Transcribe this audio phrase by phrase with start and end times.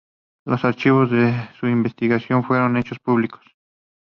[0.47, 3.41] Los archivos de su investigación fueron hechos públicos.